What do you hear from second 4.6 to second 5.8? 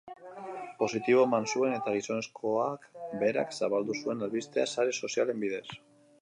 sare-sozialen bidez.